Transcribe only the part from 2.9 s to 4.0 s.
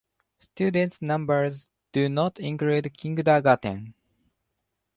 kindergarten.